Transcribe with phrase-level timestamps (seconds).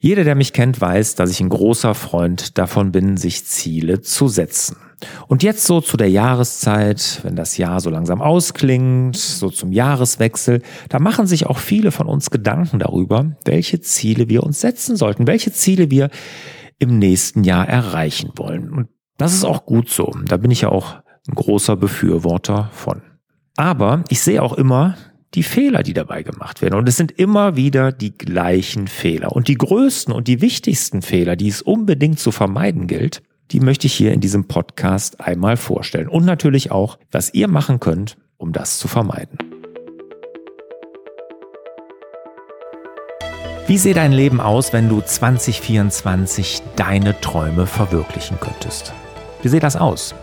[0.00, 4.28] Jeder, der mich kennt, weiß, dass ich ein großer Freund davon bin, sich Ziele zu
[4.28, 4.76] setzen.
[5.26, 10.62] Und jetzt so zu der Jahreszeit, wenn das Jahr so langsam ausklingt, so zum Jahreswechsel,
[10.88, 15.26] da machen sich auch viele von uns Gedanken darüber, welche Ziele wir uns setzen sollten,
[15.26, 16.10] welche Ziele wir
[16.78, 18.70] im nächsten Jahr erreichen wollen.
[18.70, 20.14] Und das ist auch gut so.
[20.26, 20.94] Da bin ich ja auch
[21.28, 23.02] ein großer Befürworter von.
[23.56, 24.96] Aber ich sehe auch immer,
[25.34, 26.74] die Fehler, die dabei gemacht werden.
[26.74, 29.32] Und es sind immer wieder die gleichen Fehler.
[29.32, 33.86] Und die größten und die wichtigsten Fehler, die es unbedingt zu vermeiden gilt, die möchte
[33.86, 36.08] ich hier in diesem Podcast einmal vorstellen.
[36.08, 39.38] Und natürlich auch, was ihr machen könnt, um das zu vermeiden.
[43.66, 48.94] Wie sähe dein Leben aus, wenn du 2024 deine Träume verwirklichen könntest?
[49.42, 50.14] Wie sähe das aus?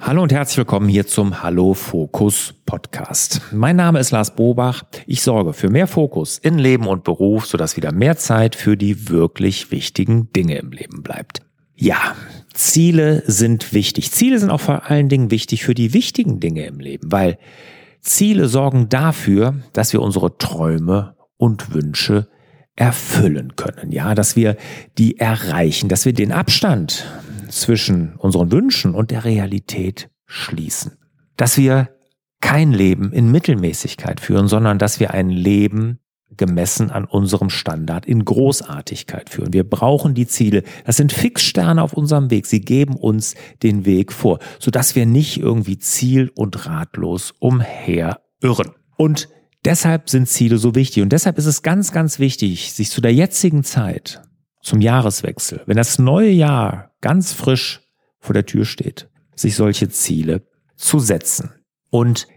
[0.00, 3.42] Hallo und herzlich willkommen hier zum Hallo Fokus Podcast.
[3.52, 4.84] Mein Name ist Lars Bobach.
[5.06, 9.10] Ich sorge für mehr Fokus in Leben und Beruf, sodass wieder mehr Zeit für die
[9.10, 11.42] wirklich wichtigen Dinge im Leben bleibt.
[11.80, 12.14] Ja,
[12.52, 14.12] Ziele sind wichtig.
[14.12, 17.38] Ziele sind auch vor allen Dingen wichtig für die wichtigen Dinge im Leben, weil
[18.02, 22.28] Ziele sorgen dafür, dass wir unsere Träume und Wünsche
[22.76, 23.92] erfüllen können.
[23.92, 24.58] Ja, dass wir
[24.98, 27.06] die erreichen, dass wir den Abstand
[27.48, 30.98] zwischen unseren Wünschen und der Realität schließen.
[31.38, 31.88] Dass wir
[32.42, 35.99] kein Leben in Mittelmäßigkeit führen, sondern dass wir ein Leben
[36.40, 39.52] gemessen an unserem Standard in Großartigkeit führen.
[39.52, 40.64] Wir brauchen die Ziele.
[40.86, 42.46] Das sind Fixsterne auf unserem Weg.
[42.46, 48.72] Sie geben uns den Weg vor, sodass wir nicht irgendwie ziel- und ratlos umherirren.
[48.96, 49.28] Und
[49.66, 51.02] deshalb sind Ziele so wichtig.
[51.02, 54.22] Und deshalb ist es ganz, ganz wichtig, sich zu der jetzigen Zeit,
[54.62, 57.82] zum Jahreswechsel, wenn das neue Jahr ganz frisch
[58.18, 60.46] vor der Tür steht, sich solche Ziele
[60.76, 61.50] zu setzen.
[61.90, 62.28] Und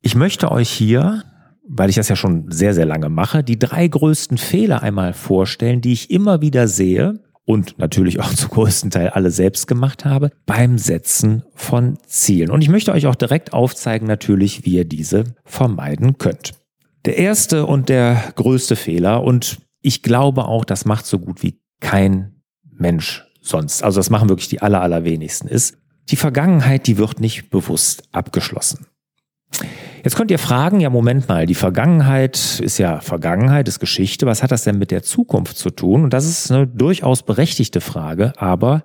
[0.00, 1.22] ich möchte euch hier,
[1.68, 5.80] weil ich das ja schon sehr, sehr lange mache, die drei größten Fehler einmal vorstellen,
[5.80, 10.30] die ich immer wieder sehe und natürlich auch zum größten Teil alle selbst gemacht habe
[10.46, 12.50] beim Setzen von Zielen.
[12.50, 16.52] Und ich möchte euch auch direkt aufzeigen natürlich, wie ihr diese vermeiden könnt.
[17.04, 21.60] Der erste und der größte Fehler und ich glaube auch, das macht so gut wie
[21.80, 25.76] kein Mensch sonst, also das machen wirklich die aller, allerwenigsten, ist,
[26.10, 28.86] die Vergangenheit, die wird nicht bewusst abgeschlossen.
[30.04, 34.26] Jetzt könnt ihr fragen, ja, Moment mal, die Vergangenheit ist ja Vergangenheit, ist Geschichte.
[34.26, 36.04] Was hat das denn mit der Zukunft zu tun?
[36.04, 38.84] Und das ist eine durchaus berechtigte Frage, aber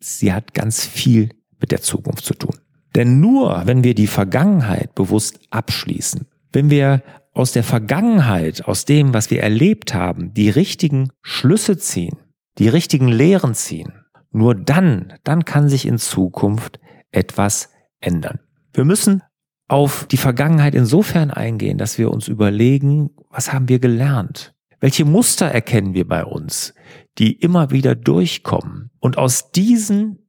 [0.00, 2.56] sie hat ganz viel mit der Zukunft zu tun.
[2.96, 7.02] Denn nur wenn wir die Vergangenheit bewusst abschließen, wenn wir
[7.32, 12.16] aus der Vergangenheit, aus dem, was wir erlebt haben, die richtigen Schlüsse ziehen,
[12.58, 13.92] die richtigen Lehren ziehen,
[14.32, 16.80] nur dann, dann kann sich in Zukunft
[17.12, 17.68] etwas
[18.00, 18.40] ändern.
[18.72, 19.22] Wir müssen
[19.68, 24.54] auf die Vergangenheit insofern eingehen, dass wir uns überlegen, was haben wir gelernt?
[24.80, 26.74] Welche Muster erkennen wir bei uns,
[27.18, 28.90] die immer wieder durchkommen?
[29.00, 30.28] Und aus diesen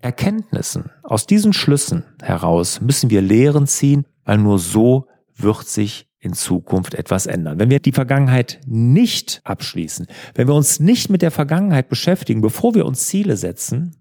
[0.00, 5.06] Erkenntnissen, aus diesen Schlüssen heraus müssen wir Lehren ziehen, weil nur so
[5.36, 7.58] wird sich in Zukunft etwas ändern.
[7.58, 12.74] Wenn wir die Vergangenheit nicht abschließen, wenn wir uns nicht mit der Vergangenheit beschäftigen, bevor
[12.74, 13.96] wir uns Ziele setzen,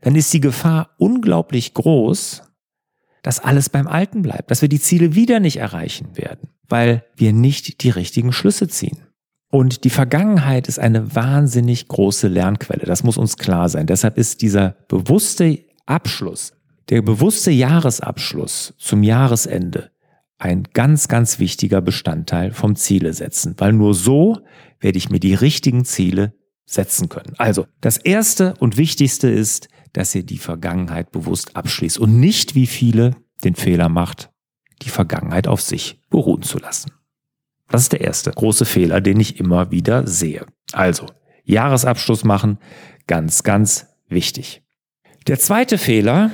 [0.00, 2.42] dann ist die Gefahr unglaublich groß,
[3.26, 7.32] dass alles beim Alten bleibt, dass wir die Ziele wieder nicht erreichen werden, weil wir
[7.32, 8.98] nicht die richtigen Schlüsse ziehen.
[9.50, 12.86] Und die Vergangenheit ist eine wahnsinnig große Lernquelle.
[12.86, 13.88] Das muss uns klar sein.
[13.88, 16.52] Deshalb ist dieser bewusste Abschluss,
[16.88, 19.90] der bewusste Jahresabschluss zum Jahresende
[20.38, 24.38] ein ganz, ganz wichtiger Bestandteil vom Ziele setzen, weil nur so
[24.78, 26.32] werde ich mir die richtigen Ziele
[26.64, 27.34] setzen können.
[27.38, 32.66] Also, das erste und wichtigste ist, dass ihr die Vergangenheit bewusst abschließt und nicht wie
[32.66, 34.30] viele den Fehler macht,
[34.82, 36.92] die Vergangenheit auf sich beruhen zu lassen.
[37.68, 40.46] Das ist der erste große Fehler, den ich immer wieder sehe.
[40.72, 41.06] Also,
[41.44, 42.58] Jahresabschluss machen,
[43.06, 44.62] ganz, ganz wichtig.
[45.26, 46.30] Der zweite Fehler,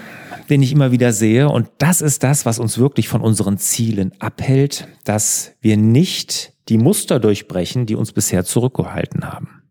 [0.50, 4.12] den ich immer wieder sehe, und das ist das, was uns wirklich von unseren Zielen
[4.18, 9.61] abhält, dass wir nicht die Muster durchbrechen, die uns bisher zurückgehalten haben.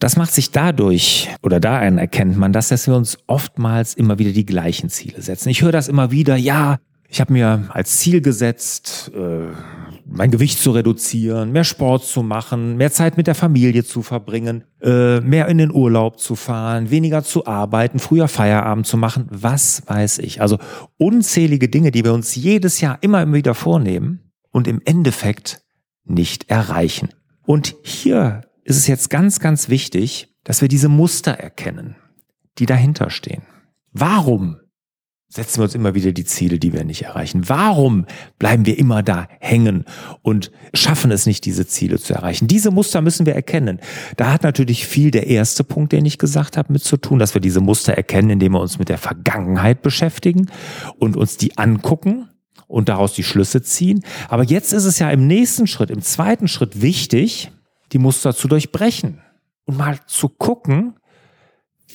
[0.00, 4.32] Das macht sich dadurch, oder da erkennt man das, dass wir uns oftmals immer wieder
[4.32, 5.50] die gleichen Ziele setzen.
[5.50, 9.48] Ich höre das immer wieder, ja, ich habe mir als Ziel gesetzt, äh,
[10.06, 14.64] mein Gewicht zu reduzieren, mehr Sport zu machen, mehr Zeit mit der Familie zu verbringen,
[14.80, 19.82] äh, mehr in den Urlaub zu fahren, weniger zu arbeiten, früher Feierabend zu machen, was
[19.86, 20.40] weiß ich.
[20.40, 20.58] Also
[20.96, 25.62] unzählige Dinge, die wir uns jedes Jahr immer wieder vornehmen und im Endeffekt
[26.04, 27.10] nicht erreichen.
[27.44, 31.96] Und hier ist es jetzt ganz, ganz wichtig, dass wir diese Muster erkennen,
[32.58, 33.42] die dahinter stehen.
[33.92, 34.58] Warum
[35.28, 37.48] setzen wir uns immer wieder die Ziele, die wir nicht erreichen?
[37.48, 38.06] Warum
[38.38, 39.86] bleiben wir immer da hängen
[40.22, 42.46] und schaffen es nicht, diese Ziele zu erreichen?
[42.46, 43.80] Diese Muster müssen wir erkennen.
[44.16, 47.34] Da hat natürlich viel der erste Punkt, den ich gesagt habe, mit zu tun, dass
[47.34, 50.48] wir diese Muster erkennen, indem wir uns mit der Vergangenheit beschäftigen
[50.98, 52.28] und uns die angucken
[52.68, 54.04] und daraus die Schlüsse ziehen.
[54.28, 57.50] Aber jetzt ist es ja im nächsten Schritt, im zweiten Schritt wichtig,
[57.92, 59.20] die Muster zu durchbrechen
[59.64, 60.94] und mal zu gucken,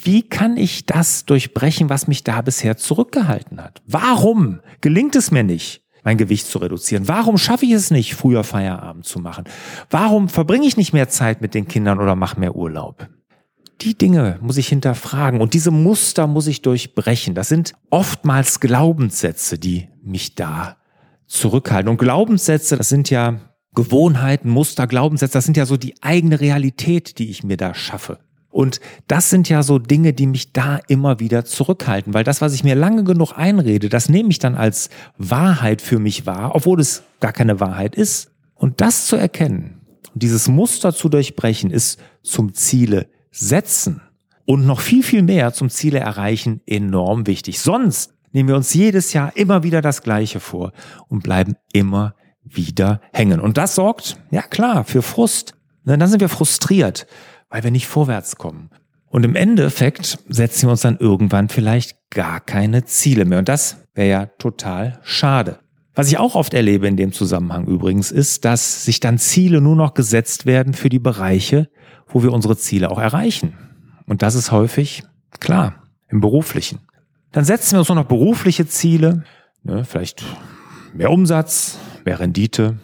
[0.03, 3.81] wie kann ich das durchbrechen, was mich da bisher zurückgehalten hat?
[3.87, 7.07] Warum gelingt es mir nicht, mein Gewicht zu reduzieren?
[7.07, 9.45] Warum schaffe ich es nicht, früher Feierabend zu machen?
[9.89, 13.09] Warum verbringe ich nicht mehr Zeit mit den Kindern oder mache mehr Urlaub?
[13.81, 17.35] Die Dinge muss ich hinterfragen und diese Muster muss ich durchbrechen.
[17.35, 20.77] Das sind oftmals Glaubenssätze, die mich da
[21.27, 21.89] zurückhalten.
[21.89, 23.39] Und Glaubenssätze, das sind ja
[23.75, 28.19] Gewohnheiten, Muster, Glaubenssätze, das sind ja so die eigene Realität, die ich mir da schaffe.
[28.49, 32.53] Und das sind ja so Dinge, die mich da immer wieder zurückhalten, weil das, was
[32.53, 36.79] ich mir lange genug einrede, das nehme ich dann als Wahrheit für mich wahr, obwohl
[36.79, 38.31] es gar keine Wahrheit ist.
[38.53, 39.81] Und das zu erkennen
[40.13, 44.01] und dieses Muster zu durchbrechen, ist zum Ziele setzen
[44.45, 47.59] und noch viel, viel mehr zum Ziele erreichen enorm wichtig.
[47.59, 50.71] Sonst nehmen wir uns jedes Jahr immer wieder das Gleiche vor
[51.09, 53.39] und bleiben immer wieder hängen.
[53.39, 55.53] Und das sorgt, ja klar, für Frust.
[55.83, 57.05] Ne, dann sind wir frustriert
[57.49, 58.69] weil wir nicht vorwärts kommen.
[59.07, 63.39] Und im Endeffekt setzen wir uns dann irgendwann vielleicht gar keine Ziele mehr.
[63.39, 65.59] Und das wäre ja total schade.
[65.93, 69.77] Was ich auch oft erlebe in dem Zusammenhang übrigens ist, dass sich dann Ziele nur
[69.77, 71.69] noch gesetzt werden für die Bereiche,
[72.09, 73.53] wo wir unsere Ziele auch erreichen.
[74.05, 75.03] Und das ist häufig,
[75.39, 76.79] klar, im beruflichen.
[77.31, 79.23] Dann setzen wir uns nur noch berufliche Ziele,
[79.63, 80.25] ne, vielleicht
[80.93, 82.77] mehr Umsatz, mehr Rendite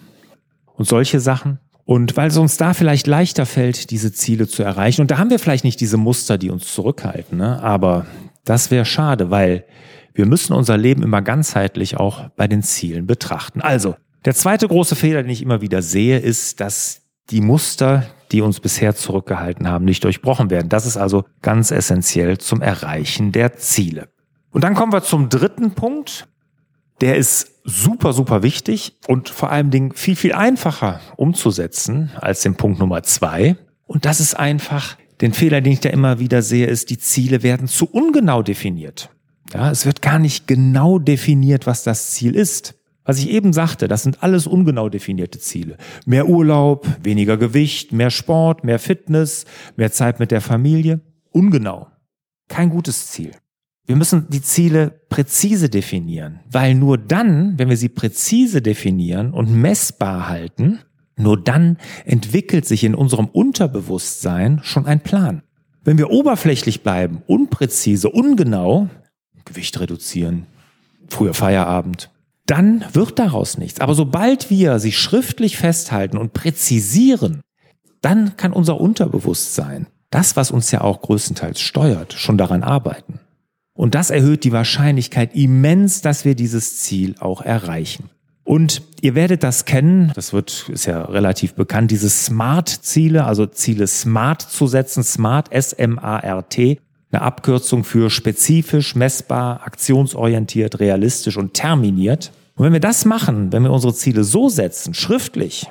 [0.76, 1.60] und solche Sachen.
[1.86, 5.30] Und weil es uns da vielleicht leichter fällt, diese Ziele zu erreichen, und da haben
[5.30, 7.62] wir vielleicht nicht diese Muster, die uns zurückhalten, ne?
[7.62, 8.06] aber
[8.46, 9.66] das wäre schade, weil
[10.14, 13.62] wir müssen unser Leben immer ganzheitlich auch bei den Zielen betrachten.
[13.62, 13.96] Also,
[14.26, 18.60] der zweite große Fehler, den ich immer wieder sehe, ist, dass die Muster, die uns
[18.60, 20.70] bisher zurückgehalten haben, nicht durchbrochen werden.
[20.70, 24.10] Das ist also ganz essentiell zum Erreichen der Ziele.
[24.52, 26.28] Und dann kommen wir zum dritten Punkt.
[27.02, 32.56] Der ist super, super wichtig und vor allem Dingen viel, viel einfacher umzusetzen als den
[32.56, 33.58] Punkt Nummer zwei.
[33.88, 37.44] Und das ist einfach, den Fehler, den ich da immer wieder sehe, ist, die Ziele
[37.44, 39.10] werden zu ungenau definiert.
[39.54, 42.76] Ja, es wird gar nicht genau definiert, was das Ziel ist.
[43.04, 45.78] Was ich eben sagte, das sind alles ungenau definierte Ziele.
[46.06, 51.02] Mehr Urlaub, weniger Gewicht, mehr Sport, mehr Fitness, mehr Zeit mit der Familie.
[51.32, 51.88] Ungenau.
[52.48, 53.32] Kein gutes Ziel.
[53.86, 59.52] Wir müssen die Ziele präzise definieren, weil nur dann, wenn wir sie präzise definieren und
[59.52, 60.80] messbar halten,
[61.18, 65.44] nur dann entwickelt sich in unserem Unterbewusstsein schon ein Plan.
[65.84, 68.88] Wenn wir oberflächlich bleiben, unpräzise, ungenau,
[69.46, 70.46] Gewicht reduzieren,
[71.08, 72.12] früher Feierabend,
[72.46, 73.80] dann wird daraus nichts.
[73.80, 77.42] Aber sobald wir sie schriftlich festhalten und präzisieren,
[78.02, 83.21] dann kann unser Unterbewusstsein, das, was uns ja auch größtenteils steuert, schon daran arbeiten.
[83.82, 88.12] Und das erhöht die Wahrscheinlichkeit immens, dass wir dieses Ziel auch erreichen.
[88.44, 93.88] Und ihr werdet das kennen, das wird, ist ja relativ bekannt, diese Smart-Ziele, also Ziele
[93.88, 96.80] Smart zu setzen, Smart, S-M-A-R-T,
[97.12, 102.32] eine Abkürzung für spezifisch, messbar, aktionsorientiert, realistisch und terminiert.
[102.54, 105.66] Und wenn wir das machen, wenn wir unsere Ziele so setzen, schriftlich,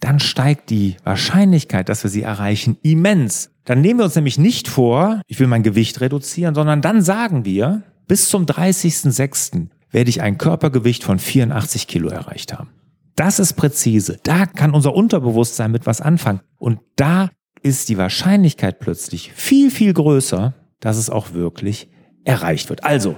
[0.00, 3.50] dann steigt die Wahrscheinlichkeit, dass wir sie erreichen, immens.
[3.64, 7.44] Dann nehmen wir uns nämlich nicht vor, ich will mein Gewicht reduzieren, sondern dann sagen
[7.44, 9.68] wir, bis zum 30.06.
[9.90, 12.70] werde ich ein Körpergewicht von 84 Kilo erreicht haben.
[13.14, 14.18] Das ist präzise.
[14.22, 16.40] Da kann unser Unterbewusstsein mit was anfangen.
[16.58, 17.30] Und da
[17.62, 21.88] ist die Wahrscheinlichkeit plötzlich viel, viel größer, dass es auch wirklich
[22.24, 22.84] erreicht wird.
[22.84, 23.16] Also,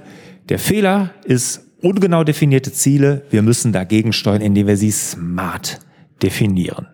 [0.48, 3.24] der Fehler ist ungenau definierte Ziele.
[3.30, 5.80] Wir müssen dagegen steuern, indem wir sie smart
[6.22, 6.93] definieren.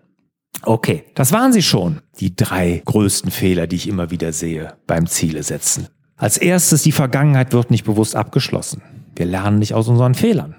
[0.63, 5.07] Okay, das waren sie schon, die drei größten Fehler, die ich immer wieder sehe beim
[5.07, 5.87] Ziele setzen.
[6.17, 8.83] Als erstes, die Vergangenheit wird nicht bewusst abgeschlossen.
[9.15, 10.55] Wir lernen nicht aus unseren Fehlern.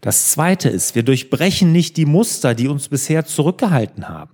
[0.00, 4.32] Das zweite ist, wir durchbrechen nicht die Muster, die uns bisher zurückgehalten haben.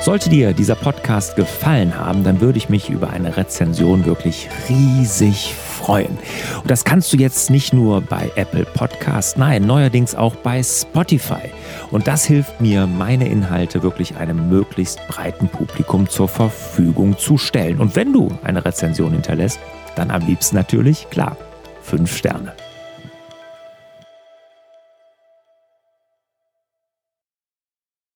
[0.00, 5.54] Sollte dir dieser Podcast gefallen haben, dann würde ich mich über eine Rezension wirklich riesig
[5.84, 6.16] freuen.
[6.62, 11.50] Und das kannst du jetzt nicht nur bei Apple Podcast, nein, neuerdings auch bei Spotify.
[11.90, 17.80] Und das hilft mir, meine Inhalte wirklich einem möglichst breiten Publikum zur Verfügung zu stellen.
[17.80, 19.60] Und wenn du eine Rezension hinterlässt,
[19.94, 21.36] dann am liebsten natürlich, klar,
[21.82, 22.54] fünf Sterne.